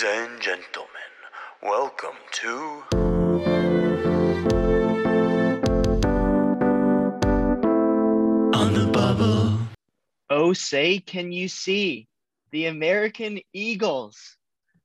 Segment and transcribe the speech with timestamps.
[0.00, 0.90] Ladies and gentlemen,
[1.60, 2.84] welcome to.
[8.56, 9.58] On the bubble.
[10.30, 12.06] Oh, say, can you see
[12.52, 14.36] the American Eagles?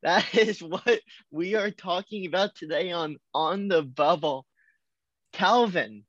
[0.01, 4.47] That is what we are talking about today on On the Bubble.
[5.31, 6.05] Calvin,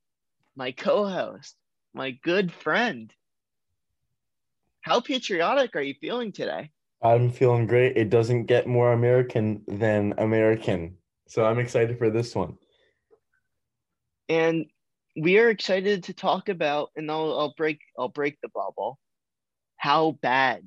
[0.56, 1.56] my co host,
[1.92, 3.12] my good friend.
[4.80, 6.70] How patriotic are you feeling today?
[7.04, 7.98] I'm feeling great.
[7.98, 10.96] It doesn't get more American than American.
[11.28, 12.56] So I'm excited for this one.
[14.30, 14.64] And
[15.14, 18.98] we are excited to talk about, and I'll, I'll break I'll break the bubble,
[19.76, 20.66] how bad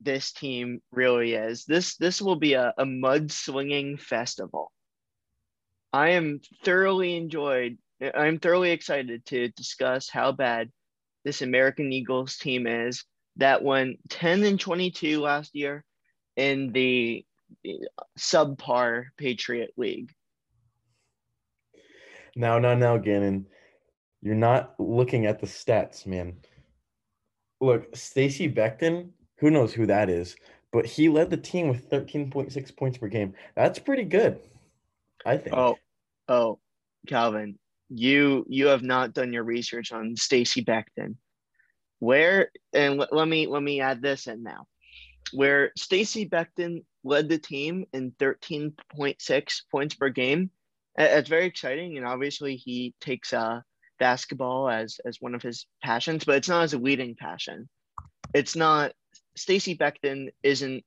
[0.00, 1.64] this team really is.
[1.64, 4.70] This this will be a, a mud swinging festival.
[5.92, 7.78] I am thoroughly enjoyed.
[8.14, 10.70] I'm thoroughly excited to discuss how bad
[11.24, 13.04] this American Eagles team is
[13.36, 15.84] that went 10 and 22 last year
[16.36, 17.24] in the
[18.18, 20.12] subpar Patriot League.
[22.36, 23.46] Now, now, now, Gannon,
[24.22, 26.36] you're not looking at the stats, man.
[27.60, 30.36] Look, Stacy Beckton, who knows who that is,
[30.72, 33.34] but he led the team with 13.6 points per game.
[33.54, 34.40] That's pretty good,
[35.24, 35.56] I think.
[35.56, 35.78] Oh,
[36.28, 36.58] oh,
[37.06, 41.16] Calvin, you you have not done your research on Stacy Beckton.
[41.98, 44.66] Where and let me let me add this in now.
[45.32, 50.50] Where Stacy Beckton led the team in 13.6 points per game.
[50.96, 53.60] It's very exciting, and obviously he takes uh,
[53.98, 57.68] basketball as as one of his passions, but it's not as a leading passion.
[58.34, 58.92] It's not.
[59.36, 60.84] Stacy Beckton isn't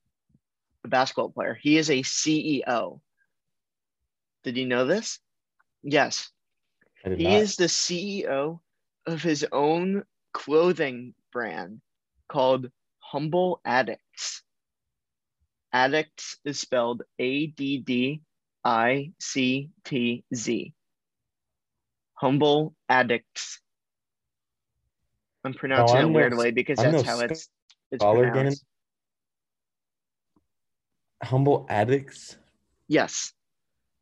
[0.84, 1.58] a basketball player.
[1.60, 3.00] He is a CEO.
[4.44, 5.18] Did you know this?
[5.82, 6.30] Yes,
[7.04, 7.32] he not.
[7.32, 8.60] is the CEO
[9.06, 10.04] of his own
[10.38, 11.80] clothing brand
[12.28, 14.42] called Humble Addicts.
[15.72, 18.20] Addicts is spelled A D D
[18.64, 20.72] I C T Z.
[22.14, 23.60] Humble Addicts.
[25.44, 27.48] I'm pronouncing I'm it no- weirdly because I'm that's no how it's
[27.90, 28.64] it's pronounced.
[31.24, 32.36] Humble addicts.
[32.86, 33.32] Yes.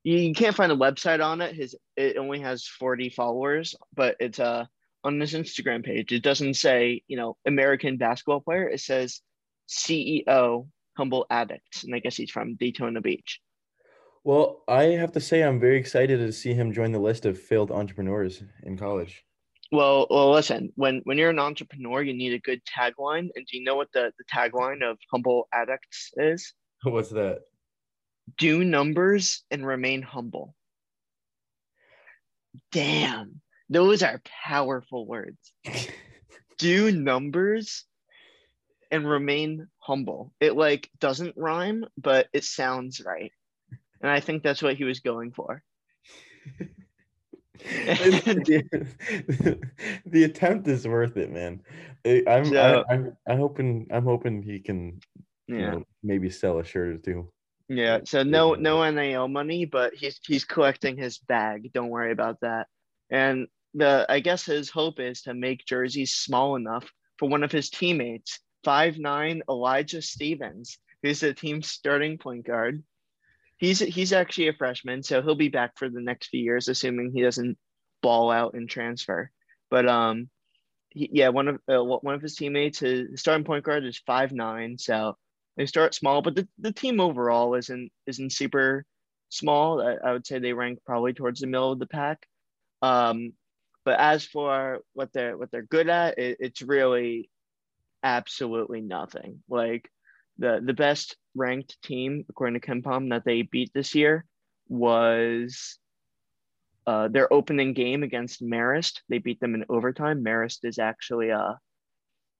[0.04, 1.54] You, you can't find a website on it.
[1.54, 4.66] His it only has 40 followers, but it's uh
[5.06, 6.12] on his Instagram page.
[6.12, 8.68] It doesn't say, you know, American basketball player.
[8.68, 9.22] It says
[9.68, 11.84] CEO Humble Addicts.
[11.84, 13.40] And I guess he's from Daytona Beach.
[14.24, 17.40] Well, I have to say I'm very excited to see him join the list of
[17.40, 19.24] failed entrepreneurs in college.
[19.70, 20.72] Well, well, listen.
[20.74, 23.28] When when you're an entrepreneur, you need a good tagline.
[23.34, 26.52] And do you know what the the tagline of Humble Addicts is?
[26.82, 27.42] What's that?
[28.38, 30.54] Do numbers and remain humble.
[32.72, 35.52] Damn, those are powerful words.
[36.58, 37.84] do numbers
[38.90, 40.32] and remain humble.
[40.40, 43.32] It like doesn't rhyme, but it sounds right.
[44.00, 45.62] And I think that's what he was going for.
[47.64, 49.58] the,
[50.06, 51.62] the attempt is worth it, man.
[52.26, 55.00] I'm So- I, I'm I'm hoping I'm hoping he can
[55.46, 55.70] you Yeah.
[55.72, 57.32] know maybe sell a shirt or two.
[57.68, 58.00] Yeah.
[58.04, 61.72] So no no NIL money, but he's he's collecting his bag.
[61.72, 62.68] Don't worry about that.
[63.10, 67.52] And the I guess his hope is to make jerseys small enough for one of
[67.52, 72.82] his teammates, five nine Elijah Stevens, who's the team's starting point guard.
[73.58, 77.12] He's he's actually a freshman, so he'll be back for the next few years, assuming
[77.12, 77.58] he doesn't
[78.02, 79.30] ball out and transfer.
[79.70, 80.30] But um,
[80.90, 84.32] he, yeah, one of uh, one of his teammates, his starting point guard is five
[84.32, 85.16] nine, so
[85.56, 88.84] they start small, but the, the team overall isn't isn't super
[89.28, 89.80] small.
[89.80, 92.26] I, I would say they rank probably towards the middle of the pack.
[92.82, 93.32] Um,
[93.86, 97.30] but as for what they're what they're good at, it, it's really
[98.02, 99.42] absolutely nothing.
[99.48, 99.88] Like
[100.38, 104.26] the the best ranked team according to KenPom that they beat this year
[104.68, 105.78] was
[106.86, 109.02] uh, their opening game against Marist.
[109.08, 110.24] They beat them in overtime.
[110.24, 111.56] Marist is actually a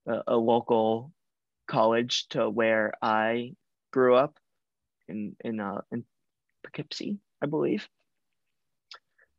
[0.09, 1.13] a, a local
[1.69, 3.55] college to where I
[3.93, 4.37] grew up
[5.07, 6.05] in in uh in
[6.65, 7.89] Poughkeepsie, I believe.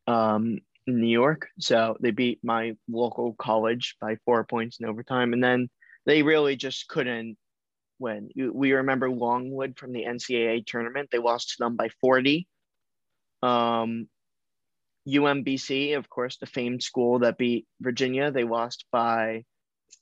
[0.08, 1.48] Um New York.
[1.60, 5.34] So they beat my local college by four points in overtime.
[5.34, 5.70] And then
[6.06, 7.38] they really just couldn't
[8.00, 8.30] win.
[8.36, 11.10] We remember Longwood from the NCAA tournament.
[11.12, 12.48] They lost to them by 40.
[13.44, 14.08] Um
[15.08, 19.46] UMBC, of course, the famed school that beat Virginia, they lost by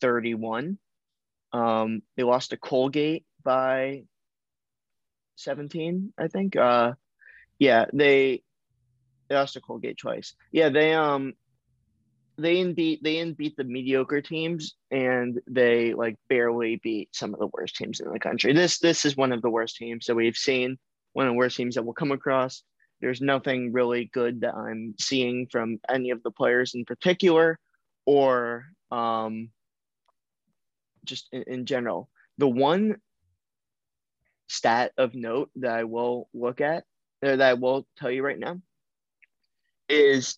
[0.02, 0.80] 31.
[1.54, 4.04] Um, they lost to Colgate by
[5.36, 6.56] 17, I think.
[6.56, 6.94] Uh,
[7.60, 8.42] yeah, they
[9.28, 10.34] they lost to Colgate twice.
[10.52, 11.34] Yeah, they um
[12.38, 17.34] they didn't beat they didn't beat the mediocre teams and they like barely beat some
[17.34, 18.54] of the worst teams in the country.
[18.54, 20.78] This this is one of the worst teams that we've seen.
[21.14, 22.64] one of the worst teams that we'll come across.
[23.02, 27.60] There's nothing really good that I'm seeing from any of the players in particular,
[28.06, 29.50] or um,
[31.04, 32.10] just in, in general.
[32.38, 32.98] The one
[34.48, 36.84] stat of note that I will look at,
[37.22, 38.62] that I will tell you right now,
[39.90, 40.38] is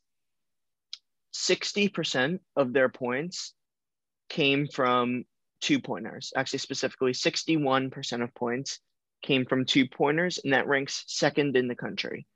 [1.33, 3.53] 60% of their points
[4.29, 5.25] came from
[5.61, 6.33] two pointers.
[6.35, 8.79] Actually, specifically, 61% of points
[9.21, 12.27] came from two pointers, and that ranks second in the country.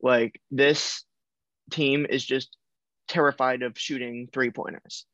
[0.00, 1.04] Like, this
[1.70, 2.56] team is just
[3.08, 5.06] terrified of shooting three pointers.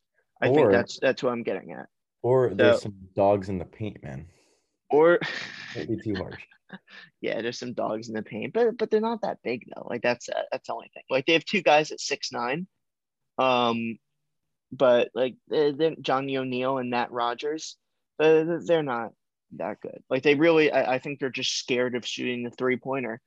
[0.42, 1.86] I think that's that's what I'm getting at.
[2.22, 4.26] Or there's some dogs in the paint, man.
[4.94, 5.18] Or
[5.74, 6.40] Might be too harsh.
[7.20, 9.88] yeah, there's some dogs in the paint, but but they're not that big though.
[9.90, 11.02] Like that's uh, that's the only thing.
[11.10, 12.68] Like they have two guys at six nine,
[13.36, 13.98] um,
[14.70, 17.76] but like they're Johnny O'Neil and Matt Rogers,
[18.18, 19.10] but they're not
[19.56, 20.00] that good.
[20.08, 23.20] Like they really, I, I think they're just scared of shooting the three pointer.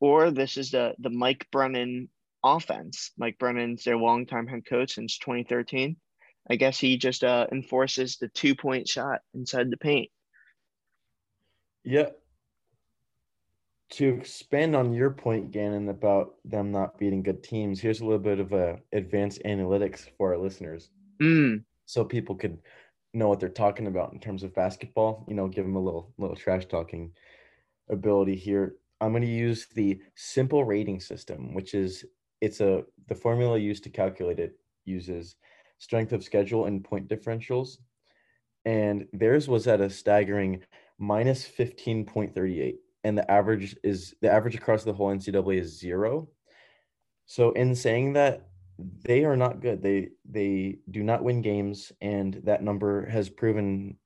[0.00, 2.08] Or this is the the Mike Brennan
[2.42, 3.12] offense.
[3.18, 5.96] Mike Brennan's their longtime head coach since 2013.
[6.48, 10.10] I guess he just uh, enforces the two point shot inside the paint.
[11.84, 12.10] Yeah.
[13.90, 18.18] To expand on your point, Gannon, about them not beating good teams, here's a little
[18.18, 20.90] bit of a advanced analytics for our listeners,
[21.20, 22.58] Mm, so people could
[23.12, 25.24] know what they're talking about in terms of basketball.
[25.28, 27.12] You know, give them a little little trash talking
[27.90, 28.76] ability here.
[29.00, 32.04] I'm going to use the simple rating system, which is
[32.40, 35.36] it's a the formula used to calculate it uses
[35.78, 37.76] strength of schedule and point differentials,
[38.64, 40.62] and theirs was at a staggering
[41.02, 46.28] minus 15.38 and the average is the average across the whole ncaa is zero
[47.26, 48.48] so in saying that
[49.04, 53.96] they are not good they they do not win games and that number has proven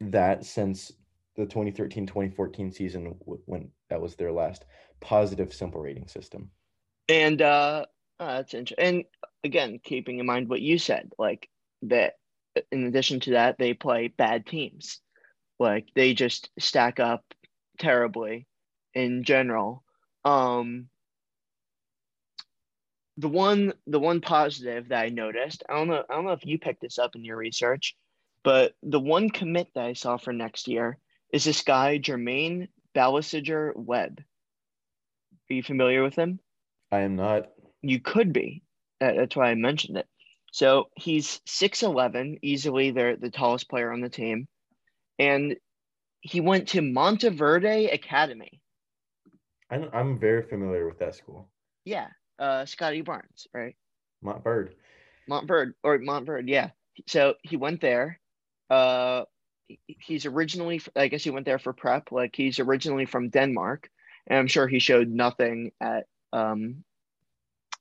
[0.00, 0.92] that since
[1.36, 3.14] the 2013-2014 season
[3.44, 4.64] when that was their last
[5.00, 6.50] positive simple rating system
[7.08, 7.86] And uh,
[8.20, 8.86] uh that's interesting.
[8.86, 9.04] And
[9.44, 11.48] again, keeping in mind what you said, like
[11.82, 12.14] that.
[12.70, 15.00] In addition to that, they play bad teams.
[15.58, 17.24] Like they just stack up
[17.78, 18.46] terribly
[18.94, 19.82] in general.
[20.24, 20.88] Um,
[23.16, 26.46] the one, the one positive that I noticed, I don't know, I don't know if
[26.46, 27.96] you picked this up in your research,
[28.42, 30.98] but the one commit that I saw for next year
[31.32, 34.20] is this guy Jermaine Ballisiger Webb.
[35.50, 36.40] Are you familiar with him?
[36.90, 37.50] i am not
[37.82, 38.62] You could be.
[39.00, 40.06] That's why I mentioned it.
[40.52, 44.46] So he's 6'11, easily the, the tallest player on the team.
[45.18, 45.56] And
[46.20, 48.60] he went to Montverde Academy.
[49.70, 51.48] I'm, I'm very familiar with that school
[51.84, 52.08] Yeah.
[52.38, 53.76] Uh, Scottie Barnes, right?
[54.24, 54.72] Montbird.
[55.28, 56.70] Montverde or Montverde, yeah.
[57.06, 58.18] So he went there.
[58.68, 59.24] Uh,
[59.68, 62.10] he- he's originally, I guess he went there for prep.
[62.12, 63.88] Like he's originally from Denmark,
[64.26, 66.84] and I'm sure he showed nothing at um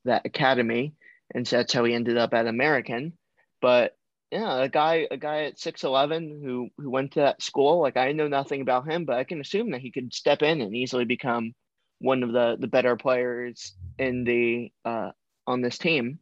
[0.05, 0.93] that academy,
[1.33, 3.13] and so that's how he ended up at American.
[3.61, 3.95] But
[4.31, 7.81] yeah, a guy, a guy at six eleven who who went to that school.
[7.81, 10.61] Like I know nothing about him, but I can assume that he could step in
[10.61, 11.53] and easily become
[11.99, 15.11] one of the the better players in the uh
[15.47, 16.19] on this team.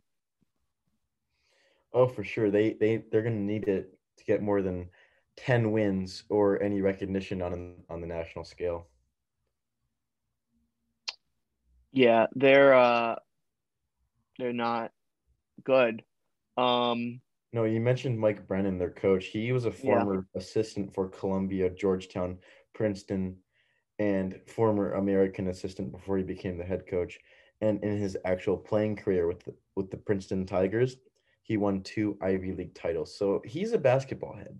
[1.93, 2.49] Oh, for sure.
[2.51, 4.89] They they they're gonna need it to get more than
[5.35, 8.87] ten wins or any recognition on on the national scale.
[11.91, 13.15] Yeah, they're uh
[14.37, 14.91] they're not
[15.63, 16.03] good.
[16.57, 19.25] Um No, you mentioned Mike Brennan, their coach.
[19.25, 22.37] He was a former assistant for Columbia, Georgetown,
[22.73, 23.37] Princeton,
[23.97, 27.19] and former American assistant before he became the head coach.
[27.61, 30.97] And in his actual playing career with the, with the Princeton Tigers,
[31.41, 33.17] he won two Ivy League titles.
[33.17, 34.57] So he's a basketball head.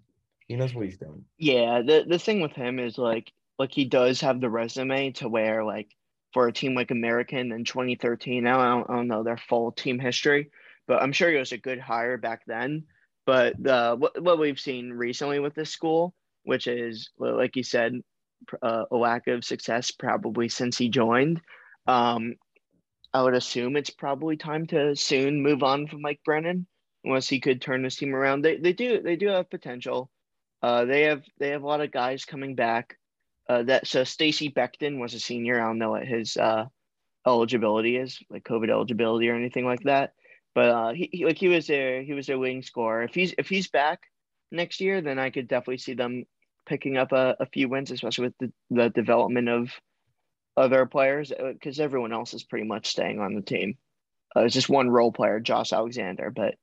[0.47, 1.23] He knows what he's doing.
[1.37, 5.29] yeah, the the thing with him is like like he does have the resume to
[5.29, 5.95] where like
[6.33, 9.71] for a team like American in 2013, now I don't, I don't know their full
[9.71, 10.49] team history,
[10.89, 12.83] but I'm sure he was a good hire back then.
[13.25, 17.93] But what, what we've seen recently with this school, which is like you said,
[18.61, 21.41] uh, a lack of success probably since he joined.
[21.87, 22.35] Um,
[23.13, 26.65] I would assume it's probably time to soon move on from Mike Brennan,
[27.03, 28.41] unless he could turn his team around.
[28.41, 30.09] They they do they do have potential.
[30.63, 32.97] Uh, they have they have a lot of guys coming back.
[33.47, 35.59] Uh, that so Stacy Beckton was a senior.
[35.59, 36.65] I don't know what his uh,
[37.27, 40.13] eligibility is, like COVID eligibility or anything like that.
[40.55, 43.03] But uh, he, he like he was their he was their wing scorer.
[43.03, 44.01] If he's if he's back
[44.51, 46.25] next year, then I could definitely see them
[46.65, 49.71] picking up a, a few wins, especially with the, the development of
[50.55, 53.77] other players, because everyone else is pretty much staying on the team.
[54.35, 56.31] Uh, it's just one role player, Josh Alexander.
[56.31, 56.55] But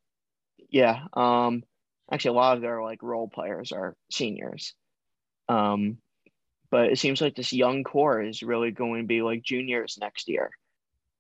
[0.71, 1.63] yeah, um,
[2.13, 4.75] actually, a lot of their like role players are seniors.
[5.49, 5.99] Um,
[6.71, 10.29] but it seems like this young core is really going to be like juniors next
[10.29, 10.51] year.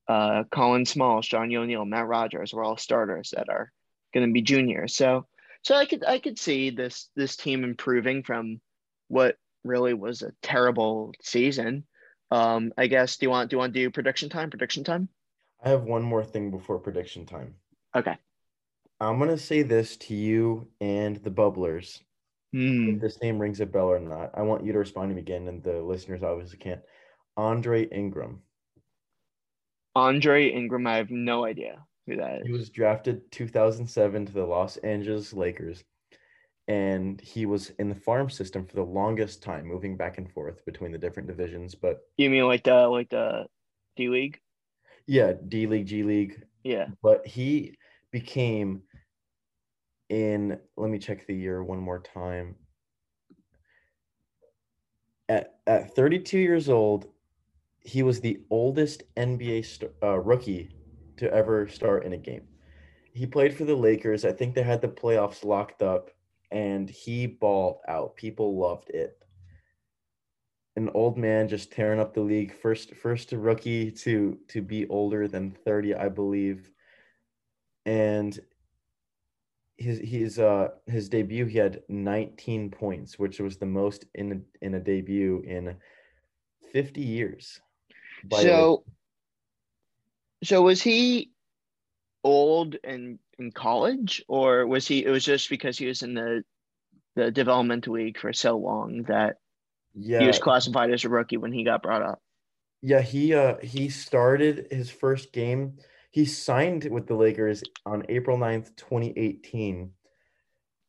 [0.09, 3.73] Uh, Colin Smalls, Johnny O'Neil, Matt Rogers were all starters that are
[4.15, 4.95] going to be juniors.
[4.95, 5.27] So,
[5.63, 8.61] so I could I could see this this team improving from
[9.09, 11.85] what really was a terrible season.
[12.31, 13.17] Um, I guess.
[13.17, 14.51] Do you want do you want to do prediction time?
[14.51, 15.09] Prediction time.
[15.65, 17.55] I have one more thing before prediction time.
[17.95, 18.17] Okay.
[19.01, 22.01] I'm gonna say this to you and the bubblers.
[22.53, 22.91] Hmm.
[22.91, 25.21] If this name rings a bell or not, I want you to respond to me
[25.21, 26.81] again, and the listeners obviously can't.
[27.37, 28.41] Andre Ingram.
[29.97, 30.87] Andre Ingram.
[30.87, 35.83] I have no idea who that He was drafted 2007 to the Los Angeles Lakers,
[36.69, 40.65] and he was in the farm system for the longest time, moving back and forth
[40.67, 41.75] between the different divisions.
[41.75, 43.47] But You mean like the like the
[43.97, 44.39] D League?
[45.07, 46.89] yeah, D League, G League, Yeah.
[47.03, 47.79] but he
[48.13, 48.83] became
[50.11, 52.55] in let me check the year one more time
[55.29, 57.09] at at 32 years old
[57.87, 60.71] he was the oldest nba uh, rookie
[61.17, 62.43] to ever start in a game.
[63.13, 64.25] He played for the lakers.
[64.25, 66.11] I think they had the playoffs locked up
[66.51, 68.17] and he balled out.
[68.17, 69.19] People loved it.
[70.75, 72.53] An old man just tearing up the league.
[72.53, 76.71] First first rookie to to be older than 30 i believe.
[77.87, 78.39] And
[79.79, 84.65] his his uh his debut he had 19 points which was the most in a,
[84.65, 85.77] in a debut in
[86.73, 87.61] 50 years.
[88.33, 88.85] So,
[90.45, 91.31] so was he
[92.25, 95.05] old in in college, or was he?
[95.05, 96.45] It was just because he was in the
[97.17, 99.37] the developmental league for so long that
[99.95, 102.21] yeah he was classified as a rookie when he got brought up.
[102.83, 105.79] yeah he uh he started his first game
[106.11, 109.91] he signed with the lakers on april 9th 2018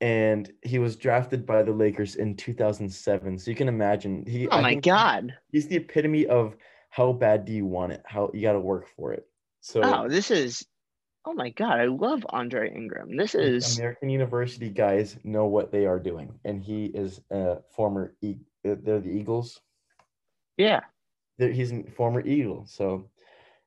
[0.01, 4.61] and he was drafted by the lakers in 2007 so you can imagine he Oh
[4.61, 5.33] my god!
[5.51, 6.55] he's the epitome of
[6.89, 9.27] how bad do you want it how you got to work for it
[9.61, 10.65] so Oh, this is.
[11.25, 11.79] Oh my god!
[11.79, 13.17] I love Andre Ingram.
[13.17, 18.15] This is American University guys know what they are doing, and he is a former.
[18.21, 19.59] E- uh, they're the Eagles.
[20.55, 20.81] yeah.
[21.37, 23.09] They're, he's a former Eagle, so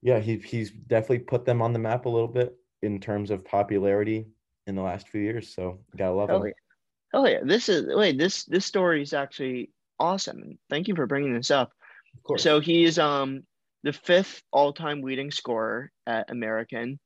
[0.00, 3.44] yeah, he he's definitely put them on the map a little bit in terms of
[3.44, 4.26] popularity
[4.66, 5.54] in the last few years.
[5.54, 6.46] So gotta love Hell him.
[6.46, 6.52] yeah.
[7.12, 7.40] Hell yeah!
[7.44, 8.16] This is wait.
[8.16, 10.58] This this story is actually awesome.
[10.70, 11.72] Thank you for bringing this up.
[12.16, 12.42] Of course.
[12.42, 13.42] So he's um
[13.82, 16.98] the fifth all-time leading scorer at American,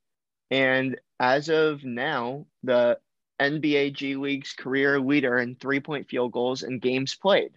[0.51, 2.99] and as of now, the
[3.41, 7.53] NBA G League's career leader in three-point field goals and games played.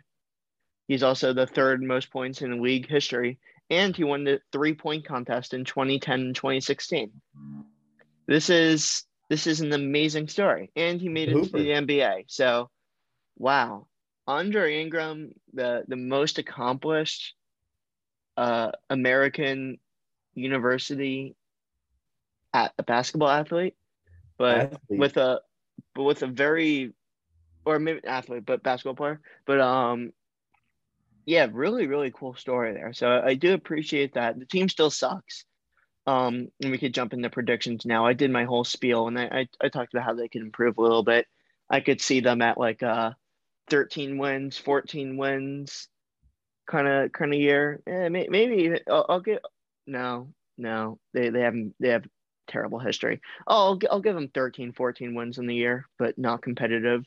[0.88, 3.40] He's also the third most points in league history,
[3.70, 7.12] and he won the three-point contest in 2010 and 2016.
[8.28, 12.26] This is this is an amazing story, and he made it to the NBA.
[12.28, 12.70] So,
[13.38, 13.88] wow,
[14.28, 17.34] Andre Ingram, the the most accomplished
[18.36, 19.80] uh, American
[20.34, 21.36] university
[22.54, 23.76] at a basketball athlete,
[24.38, 25.00] but athlete.
[25.00, 25.42] with a
[25.96, 26.94] but with a very
[27.66, 29.20] or maybe athlete, but basketball player.
[29.46, 30.14] But um,
[31.26, 32.94] yeah, really, really cool story there.
[32.94, 34.40] So I do appreciate that.
[34.40, 35.44] The team still sucks.
[36.06, 38.06] Um, and we could jump into predictions now.
[38.06, 40.78] I did my whole spiel and I, I, I talked about how they could improve
[40.78, 41.28] a little bit.
[41.70, 43.18] I could see them at like a
[43.70, 45.90] 13 wins, 14 wins
[46.68, 47.82] kind of kind of year.
[47.88, 49.42] Yeah, maybe I'll, I'll get
[49.86, 51.00] no, no.
[51.14, 52.06] They they haven't they have
[52.48, 53.22] terrible history.
[53.48, 57.04] Oh, I'll, I'll give them 13, 14 wins in the year, but not competitive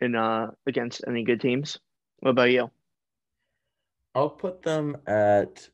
[0.00, 1.78] in uh against any good teams.
[2.20, 2.70] What about you?
[4.14, 5.68] I'll put them at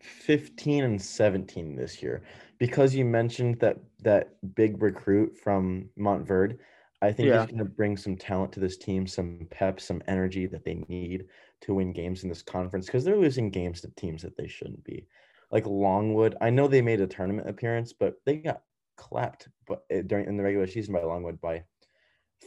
[0.00, 2.22] 15 and 17 this year
[2.58, 6.58] because you mentioned that that big recruit from Montverde
[7.06, 7.40] I think Yeah.
[7.40, 10.74] he's going to bring some talent to this team, some pep, some energy that they
[10.88, 11.26] need
[11.62, 14.84] to win games in this conference because they're losing games to teams that they shouldn't
[14.84, 15.06] be.
[15.50, 18.62] Like Longwood, I know they made a tournament appearance, but they got
[18.96, 21.64] clapped but uh, during in the regular season by Longwood by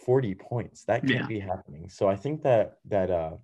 [0.05, 0.83] 40 points.
[0.85, 1.27] That can't Yeah.
[1.27, 1.89] be happening.
[1.89, 3.37] So I think that that uh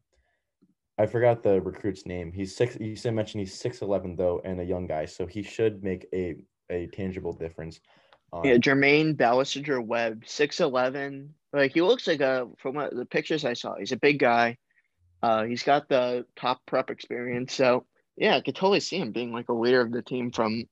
[0.97, 2.31] I forgot the recruit's name.
[2.31, 2.77] He's six.
[2.79, 6.07] You said mentioned he's six eleven though, and a young guy, so he should make
[6.13, 6.35] a
[6.69, 7.79] a tangible difference.
[8.35, 11.33] On, Yeah, Jermaine Ballister Webb, six eleven.
[11.53, 14.57] Like he looks like a from what the pictures I saw, he's a big guy.
[15.23, 17.85] Uh, he's got the top prep experience, so
[18.17, 20.65] yeah, I could totally see him being like a leader of the team from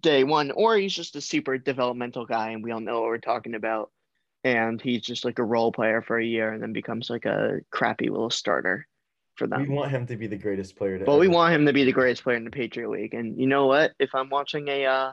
[0.00, 3.18] day one, or he's just a super developmental guy, and we all know what we're
[3.18, 3.90] talking about.
[4.42, 7.60] And he's just like a role player for a year, and then becomes like a
[7.70, 8.86] crappy little starter
[9.36, 9.62] for them.
[9.62, 10.98] we want him to be the greatest player.
[11.04, 13.14] But we want him to be the greatest player in the Patriot League.
[13.14, 13.92] And you know what?
[13.98, 15.12] If I'm watching a uh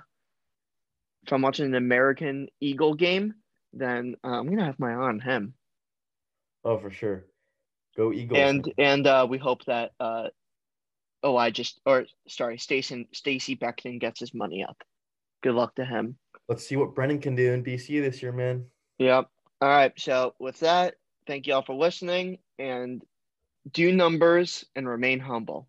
[1.23, 3.35] if I'm watching an American Eagle game,
[3.73, 5.53] then uh, I'm gonna have my eye on him.
[6.63, 7.25] Oh, for sure.
[7.95, 8.39] Go Eagles.
[8.39, 10.27] and and uh, we hope that uh,
[11.23, 14.77] oh I just or sorry Stacy Stacy Beckton gets his money up.
[15.43, 16.17] Good luck to him.
[16.47, 18.65] Let's see what Brennan can do in DC this year, man.
[18.99, 19.29] Yep.
[19.61, 19.93] All right.
[19.97, 20.95] So with that,
[21.27, 23.01] thank you all for listening and
[23.71, 25.67] do numbers and remain humble.